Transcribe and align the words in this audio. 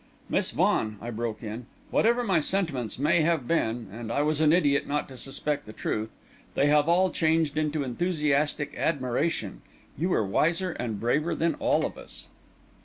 "Miss 0.29 0.49
Vaughan," 0.49 0.97
I 0.99 1.11
broke 1.11 1.43
in, 1.43 1.67
"whatever 1.91 2.23
my 2.23 2.39
sentiments 2.39 2.97
may 2.97 3.21
have 3.21 3.47
been 3.47 3.87
and 3.91 4.11
I 4.11 4.23
was 4.23 4.41
an 4.41 4.51
idiot 4.51 4.87
not 4.87 5.07
to 5.09 5.15
suspect 5.15 5.67
the 5.67 5.73
truth! 5.73 6.09
they 6.55 6.65
have 6.65 6.89
all 6.89 7.11
changed 7.11 7.55
into 7.55 7.83
enthusiastic 7.83 8.73
admiration. 8.75 9.61
You 9.95 10.09
were 10.09 10.25
wiser 10.25 10.71
and 10.71 10.99
braver 10.99 11.35
than 11.35 11.53
all 11.59 11.85
of 11.85 11.99
us." 11.99 12.29